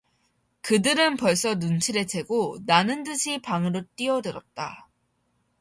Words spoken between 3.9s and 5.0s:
뛰어들었다.